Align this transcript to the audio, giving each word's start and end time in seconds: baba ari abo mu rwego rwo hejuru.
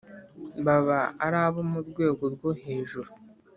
baba 0.65 0.99
ari 1.25 1.37
abo 1.45 1.61
mu 1.71 1.79
rwego 1.89 2.23
rwo 2.33 2.49
hejuru. 2.61 3.09